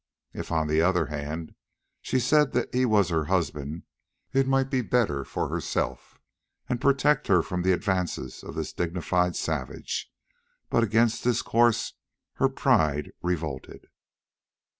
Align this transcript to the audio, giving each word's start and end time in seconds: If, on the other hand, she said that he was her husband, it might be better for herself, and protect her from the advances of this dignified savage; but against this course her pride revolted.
If, 0.33 0.51
on 0.51 0.65
the 0.65 0.81
other 0.81 1.05
hand, 1.05 1.53
she 2.01 2.19
said 2.19 2.53
that 2.53 2.73
he 2.73 2.87
was 2.87 3.09
her 3.09 3.25
husband, 3.25 3.83
it 4.33 4.47
might 4.47 4.71
be 4.71 4.81
better 4.81 5.23
for 5.23 5.49
herself, 5.49 6.17
and 6.67 6.81
protect 6.81 7.27
her 7.27 7.43
from 7.43 7.61
the 7.61 7.71
advances 7.71 8.43
of 8.43 8.55
this 8.55 8.73
dignified 8.73 9.35
savage; 9.35 10.11
but 10.71 10.81
against 10.83 11.23
this 11.23 11.43
course 11.43 11.93
her 12.37 12.49
pride 12.49 13.11
revolted. 13.21 13.89